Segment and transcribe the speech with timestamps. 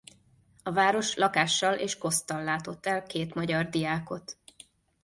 [0.63, 4.37] A város lakással és koszttal látott el két magyar diákot.